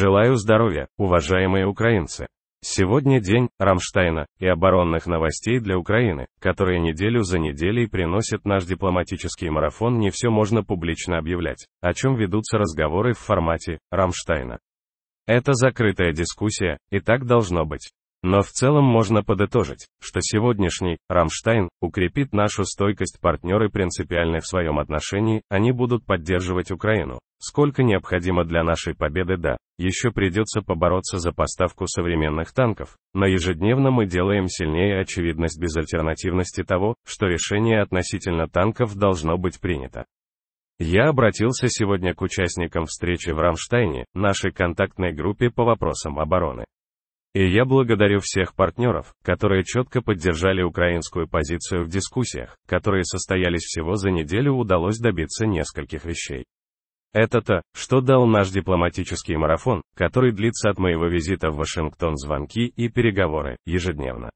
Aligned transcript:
Желаю 0.00 0.36
здоровья, 0.36 0.86
уважаемые 0.96 1.66
украинцы. 1.66 2.28
Сегодня 2.60 3.20
день 3.20 3.48
Рамштайна 3.58 4.26
и 4.38 4.46
оборонных 4.46 5.08
новостей 5.08 5.58
для 5.58 5.76
Украины, 5.76 6.28
которые 6.38 6.78
неделю 6.78 7.24
за 7.24 7.40
неделей 7.40 7.88
приносят 7.88 8.44
наш 8.44 8.64
дипломатический 8.64 9.50
марафон 9.50 9.98
не 9.98 10.10
все 10.10 10.30
можно 10.30 10.62
публично 10.62 11.18
объявлять, 11.18 11.66
о 11.80 11.94
чем 11.94 12.14
ведутся 12.14 12.58
разговоры 12.58 13.12
в 13.14 13.18
формате 13.18 13.80
Рамштайна. 13.90 14.60
Это 15.26 15.54
закрытая 15.54 16.12
дискуссия, 16.12 16.78
и 16.90 17.00
так 17.00 17.26
должно 17.26 17.64
быть. 17.64 17.90
Но 18.22 18.42
в 18.42 18.50
целом 18.50 18.84
можно 18.84 19.24
подытожить, 19.24 19.88
что 20.00 20.20
сегодняшний 20.20 20.98
Рамштайн 21.08 21.70
укрепит 21.80 22.32
нашу 22.32 22.64
стойкость 22.64 23.18
партнеры 23.20 23.68
принципиальны 23.68 24.38
в 24.38 24.46
своем 24.46 24.78
отношении, 24.78 25.42
они 25.48 25.72
будут 25.72 26.06
поддерживать 26.06 26.70
Украину. 26.70 27.18
Сколько 27.40 27.82
необходимо 27.82 28.44
для 28.44 28.62
нашей 28.62 28.94
победы, 28.94 29.36
да, 29.36 29.56
еще 29.78 30.10
придется 30.10 30.60
побороться 30.60 31.18
за 31.18 31.32
поставку 31.32 31.86
современных 31.86 32.52
танков, 32.52 32.98
но 33.14 33.26
ежедневно 33.26 33.90
мы 33.90 34.06
делаем 34.06 34.48
сильнее 34.48 35.00
очевидность 35.00 35.60
безальтернативности 35.60 36.64
того, 36.64 36.96
что 37.06 37.26
решение 37.26 37.80
относительно 37.80 38.48
танков 38.48 38.96
должно 38.96 39.38
быть 39.38 39.60
принято. 39.60 40.04
Я 40.80 41.08
обратился 41.08 41.68
сегодня 41.68 42.14
к 42.14 42.22
участникам 42.22 42.86
встречи 42.86 43.30
в 43.30 43.38
Рамштайне, 43.38 44.04
нашей 44.14 44.52
контактной 44.52 45.12
группе 45.12 45.50
по 45.50 45.64
вопросам 45.64 46.18
обороны. 46.20 46.64
И 47.34 47.46
я 47.46 47.64
благодарю 47.64 48.20
всех 48.20 48.54
партнеров, 48.54 49.12
которые 49.22 49.64
четко 49.64 50.02
поддержали 50.02 50.62
украинскую 50.62 51.28
позицию 51.28 51.84
в 51.84 51.88
дискуссиях, 51.88 52.56
которые 52.66 53.04
состоялись 53.04 53.62
всего 53.62 53.94
за 53.94 54.10
неделю 54.10 54.54
удалось 54.54 54.98
добиться 54.98 55.46
нескольких 55.46 56.04
вещей. 56.04 56.46
Это 57.12 57.40
то, 57.40 57.62
что 57.74 58.00
дал 58.00 58.26
наш 58.26 58.50
дипломатический 58.50 59.36
марафон, 59.36 59.82
который 59.96 60.32
длится 60.32 60.70
от 60.70 60.78
моего 60.78 61.06
визита 61.06 61.50
в 61.50 61.56
Вашингтон 61.56 62.16
звонки 62.16 62.66
и 62.66 62.88
переговоры, 62.88 63.56
ежедневно. 63.64 64.30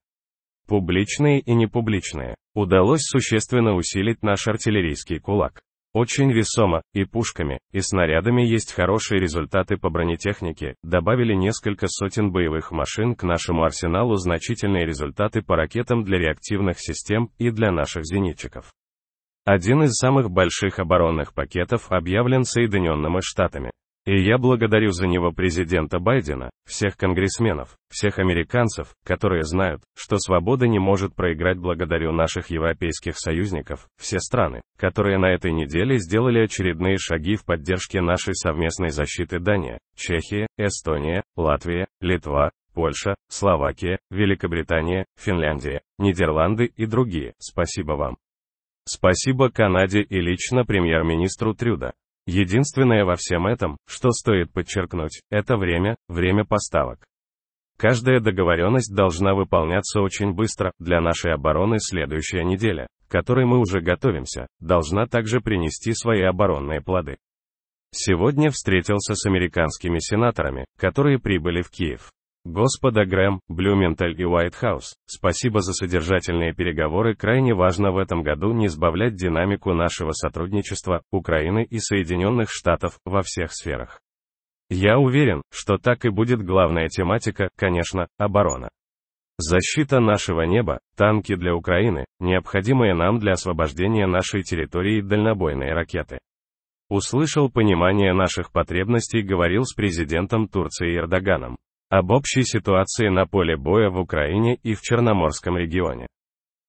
Публичные 0.66 1.40
и 1.40 1.54
непубличные. 1.54 2.34
Удалось 2.54 3.02
существенно 3.02 3.74
усилить 3.74 4.22
наш 4.22 4.48
артиллерийский 4.48 5.18
кулак. 5.18 5.60
Очень 5.92 6.32
весомо, 6.32 6.80
и 6.94 7.04
пушками, 7.04 7.58
и 7.70 7.80
снарядами 7.80 8.40
есть 8.42 8.72
хорошие 8.72 9.20
результаты 9.20 9.76
по 9.76 9.90
бронетехнике, 9.90 10.76
добавили 10.82 11.34
несколько 11.34 11.86
сотен 11.86 12.32
боевых 12.32 12.70
машин 12.70 13.14
к 13.14 13.24
нашему 13.24 13.64
арсеналу 13.64 14.16
значительные 14.16 14.86
результаты 14.86 15.42
по 15.42 15.54
ракетам 15.56 16.02
для 16.02 16.18
реактивных 16.18 16.78
систем 16.78 17.30
и 17.36 17.50
для 17.50 17.70
наших 17.70 18.06
зенитчиков. 18.06 18.72
Один 19.44 19.82
из 19.82 19.94
самых 19.94 20.30
больших 20.30 20.78
оборонных 20.78 21.34
пакетов 21.34 21.90
объявлен 21.90 22.44
Соединенными 22.44 23.18
Штатами. 23.20 23.72
И 24.06 24.20
я 24.22 24.38
благодарю 24.38 24.90
за 24.90 25.08
него 25.08 25.32
президента 25.32 25.98
Байдена, 25.98 26.50
всех 26.64 26.96
конгрессменов, 26.96 27.76
всех 27.88 28.20
американцев, 28.20 28.94
которые 29.04 29.42
знают, 29.42 29.82
что 29.96 30.18
свобода 30.18 30.68
не 30.68 30.78
может 30.78 31.16
проиграть 31.16 31.58
благодарю 31.58 32.12
наших 32.12 32.50
европейских 32.50 33.18
союзников, 33.18 33.88
все 34.00 34.20
страны, 34.20 34.60
которые 34.78 35.18
на 35.18 35.32
этой 35.32 35.52
неделе 35.52 35.98
сделали 35.98 36.40
очередные 36.44 36.98
шаги 36.98 37.34
в 37.34 37.44
поддержке 37.44 38.00
нашей 38.00 38.34
совместной 38.36 38.90
защиты 38.90 39.40
Дания, 39.40 39.78
Чехия, 39.96 40.46
Эстония, 40.56 41.24
Латвия, 41.36 41.88
Литва, 42.00 42.52
Польша, 42.74 43.16
Словакия, 43.28 43.98
Великобритания, 44.10 45.04
Финляндия, 45.18 45.82
Нидерланды 45.98 46.66
и 46.66 46.86
другие. 46.86 47.34
Спасибо 47.38 47.92
вам. 47.92 48.16
Спасибо 48.84 49.50
Канаде 49.50 50.02
и 50.02 50.20
лично 50.20 50.64
премьер-министру 50.64 51.54
Трюда. 51.54 51.92
Единственное 52.26 53.04
во 53.04 53.16
всем 53.16 53.46
этом, 53.46 53.76
что 53.86 54.10
стоит 54.10 54.52
подчеркнуть, 54.52 55.22
это 55.30 55.56
время, 55.56 55.96
время 56.08 56.44
поставок. 56.44 57.04
Каждая 57.76 58.20
договоренность 58.20 58.94
должна 58.94 59.34
выполняться 59.34 60.00
очень 60.00 60.32
быстро, 60.32 60.72
для 60.78 61.00
нашей 61.00 61.32
обороны 61.32 61.78
следующая 61.80 62.44
неделя, 62.44 62.86
к 63.08 63.10
которой 63.10 63.44
мы 63.44 63.58
уже 63.58 63.80
готовимся, 63.80 64.46
должна 64.60 65.06
также 65.06 65.40
принести 65.40 65.92
свои 65.94 66.22
оборонные 66.22 66.80
плоды. 66.80 67.18
Сегодня 67.92 68.50
встретился 68.50 69.14
с 69.14 69.26
американскими 69.26 69.98
сенаторами, 69.98 70.64
которые 70.78 71.18
прибыли 71.18 71.62
в 71.62 71.70
Киев. 71.70 72.10
Господа 72.44 73.04
Грэм, 73.04 73.38
Блюменталь 73.48 74.20
и 74.20 74.24
Уайтхаус, 74.24 74.96
спасибо 75.06 75.60
за 75.60 75.74
содержательные 75.74 76.52
переговоры. 76.52 77.14
Крайне 77.14 77.54
важно 77.54 77.92
в 77.92 77.98
этом 77.98 78.24
году 78.24 78.52
не 78.52 78.66
сбавлять 78.66 79.14
динамику 79.14 79.72
нашего 79.74 80.10
сотрудничества 80.10 81.02
Украины 81.12 81.62
и 81.62 81.78
Соединенных 81.78 82.50
Штатов 82.50 82.98
во 83.04 83.22
всех 83.22 83.52
сферах. 83.52 84.00
Я 84.68 84.98
уверен, 84.98 85.42
что 85.52 85.78
так 85.78 86.04
и 86.04 86.08
будет 86.08 86.42
главная 86.42 86.88
тематика, 86.88 87.48
конечно, 87.56 88.08
оборона. 88.18 88.70
Защита 89.38 90.00
нашего 90.00 90.42
неба, 90.42 90.80
танки 90.96 91.36
для 91.36 91.54
Украины, 91.54 92.06
необходимые 92.18 92.94
нам 92.94 93.20
для 93.20 93.32
освобождения 93.34 94.08
нашей 94.08 94.42
территории 94.42 95.00
дальнобойные 95.00 95.74
ракеты. 95.74 96.18
Услышал 96.90 97.50
понимание 97.50 98.12
наших 98.12 98.50
потребностей, 98.50 99.22
говорил 99.22 99.62
с 99.64 99.74
президентом 99.74 100.48
Турции 100.48 100.96
Эрдоганом 100.96 101.56
об 101.92 102.10
общей 102.10 102.42
ситуации 102.42 103.08
на 103.08 103.26
поле 103.26 103.54
боя 103.54 103.90
в 103.90 103.98
Украине 103.98 104.56
и 104.62 104.74
в 104.74 104.80
Черноморском 104.80 105.58
регионе. 105.58 106.06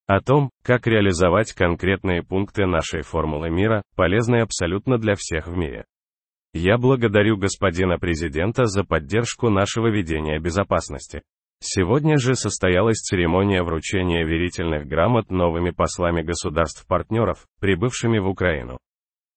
О 0.05 0.19
том, 0.19 0.49
как 0.63 0.85
реализовать 0.85 1.53
конкретные 1.53 2.23
пункты 2.23 2.65
нашей 2.65 3.03
формулы 3.03 3.49
мира, 3.49 3.83
полезной 3.95 4.41
абсолютно 4.41 4.97
для 4.97 5.15
всех 5.15 5.47
в 5.47 5.55
мире. 5.55 5.85
Я 6.53 6.77
благодарю 6.77 7.37
господина 7.37 7.97
президента 7.97 8.65
за 8.65 8.83
поддержку 8.83 9.49
нашего 9.49 9.87
ведения 9.87 10.39
безопасности. 10.39 11.21
Сегодня 11.61 12.17
же 12.17 12.35
состоялась 12.35 12.97
церемония 12.97 13.63
вручения 13.63 14.25
верительных 14.25 14.87
грамот 14.87 15.31
новыми 15.31 15.69
послами 15.69 16.21
государств-партнеров, 16.21 17.45
прибывшими 17.61 18.19
в 18.19 18.27
Украину. 18.27 18.77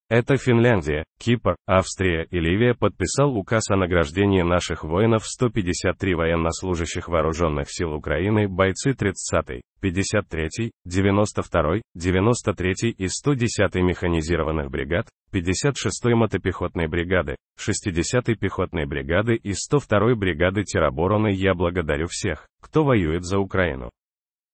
Это 0.09 0.37
Финляндия, 0.37 1.03
Кипр, 1.19 1.57
Австрия 1.67 2.29
и 2.31 2.39
Ливия 2.39 2.75
подписал 2.75 3.37
указ 3.37 3.71
о 3.71 3.77
награждении 3.77 4.43
наших 4.43 4.85
воинов 4.85 5.27
153 5.27 6.15
военнослужащих 6.15 7.09
вооруженных 7.09 7.67
сил 7.69 7.93
Украины, 7.93 8.47
бойцы 8.47 8.91
30-й, 8.93 9.63
53-й, 9.83 10.71
92-й, 10.87 11.83
93-й 11.99 12.91
и 12.91 13.07
110-й 13.07 13.83
механизированных 13.83 14.71
бригад, 14.71 15.09
56-й 15.35 16.15
мотопехотной 16.15 16.87
бригады, 16.87 17.35
60-й 17.59 18.37
пехотной 18.37 18.87
бригады 18.87 19.35
и 19.35 19.51
102-й 19.51 20.15
бригады 20.15 20.63
теробороны 20.63 21.33
я 21.33 21.55
благодарю 21.55 22.07
всех, 22.07 22.47
кто 22.63 22.85
воюет 22.85 23.25
за 23.25 23.41
Украину. 23.41 23.91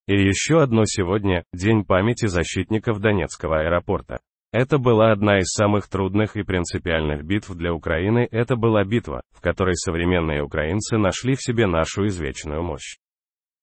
И 0.08 0.14
еще 0.14 0.62
одно 0.62 0.86
сегодня, 0.86 1.44
День 1.52 1.84
памяти 1.84 2.24
защитников 2.24 3.00
Донецкого 3.00 3.60
аэропорта. 3.60 4.18
Это 4.52 4.76
была 4.76 5.12
одна 5.12 5.38
из 5.38 5.46
самых 5.48 5.88
трудных 5.88 6.36
и 6.36 6.42
принципиальных 6.42 7.24
битв 7.24 7.54
для 7.54 7.72
Украины, 7.72 8.28
это 8.30 8.54
была 8.54 8.84
битва, 8.84 9.22
в 9.30 9.40
которой 9.40 9.74
современные 9.76 10.42
украинцы 10.42 10.98
нашли 10.98 11.34
в 11.34 11.42
себе 11.42 11.66
нашу 11.66 12.06
извечную 12.06 12.62
мощь. 12.62 12.98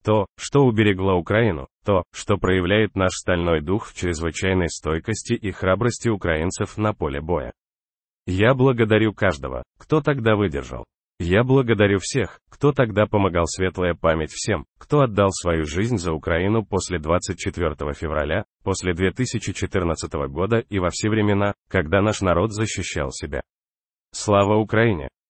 То, 0.02 0.26
что 0.36 0.64
уберегло 0.64 1.14
Украину, 1.14 1.68
то, 1.84 2.02
что 2.12 2.38
проявляет 2.38 2.96
наш 2.96 3.12
стальной 3.12 3.60
дух 3.60 3.86
в 3.86 3.96
чрезвычайной 3.96 4.68
стойкости 4.68 5.34
и 5.34 5.52
храбрости 5.52 6.08
украинцев 6.08 6.76
на 6.76 6.92
поле 6.92 7.20
боя. 7.20 7.52
Я 8.26 8.54
благодарю 8.54 9.12
каждого, 9.12 9.62
кто 9.78 10.00
тогда 10.00 10.34
выдержал. 10.34 10.84
Я 11.22 11.44
благодарю 11.44 11.98
всех, 11.98 12.40
кто 12.48 12.72
тогда 12.72 13.04
помогал 13.04 13.44
светлая 13.46 13.92
память 13.92 14.30
всем, 14.32 14.64
кто 14.78 15.02
отдал 15.02 15.28
свою 15.32 15.66
жизнь 15.66 15.98
за 15.98 16.14
Украину 16.14 16.64
после 16.64 16.98
24 16.98 17.74
февраля, 17.92 18.46
после 18.64 18.94
2014 18.94 20.10
года 20.30 20.60
и 20.60 20.78
во 20.78 20.88
все 20.88 21.10
времена, 21.10 21.52
когда 21.68 22.00
наш 22.00 22.22
народ 22.22 22.54
защищал 22.54 23.10
себя. 23.10 23.42
Слава 24.12 24.56
Украине! 24.56 25.10